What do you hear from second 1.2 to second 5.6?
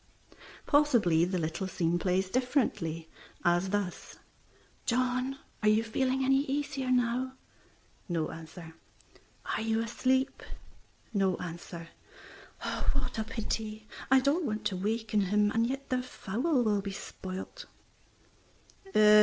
the little scene plays differently, as thus "John,